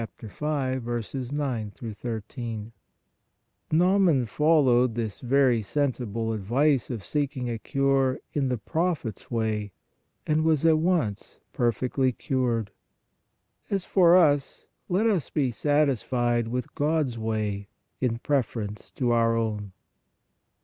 9 0.01 0.07
13). 1.71 2.71
Naaman 3.71 4.25
followed 4.25 4.95
this 4.95 5.19
very 5.21 5.61
sensible 5.61 6.33
ad 6.33 6.39
vice 6.41 6.89
of 6.89 7.03
seeking 7.03 7.47
a 7.47 7.59
cure 7.59 8.17
in 8.33 8.49
the 8.49 8.57
prophet 8.57 9.19
s 9.19 9.29
way, 9.29 9.71
and 10.25 10.43
was 10.43 10.65
at 10.65 10.79
once 10.79 11.39
perfectly 11.53 12.11
cured. 12.11 12.71
As 13.69 13.85
for 13.85 14.17
us, 14.17 14.65
let 14.89 15.05
us 15.05 15.29
be 15.29 15.51
satis 15.51 16.01
fied 16.01 16.47
with 16.47 16.73
God 16.73 17.09
s 17.09 17.19
way 17.19 17.67
in 17.99 18.17
preference 18.17 18.89
to 18.93 19.11
our 19.11 19.35
own. 19.35 19.71